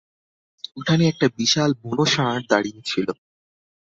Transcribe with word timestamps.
উঠানে 0.77 1.03
একটা 1.07 1.27
বিশাল 1.37 1.69
বুনো 1.81 2.05
ষাড় 2.13 2.43
দাঁড়িয়ে 2.49 2.81
ছিল। 2.85 3.07